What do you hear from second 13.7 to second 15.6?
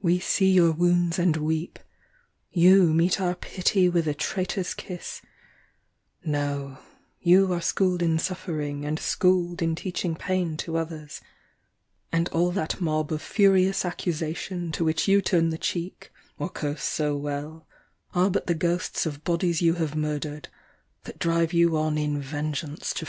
accusation To which you turn the